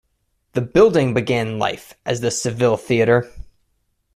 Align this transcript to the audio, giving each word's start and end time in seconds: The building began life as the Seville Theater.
The 0.53 0.61
building 0.61 1.13
began 1.13 1.59
life 1.59 1.93
as 2.07 2.21
the 2.21 2.31
Seville 2.31 2.75
Theater. 2.77 3.31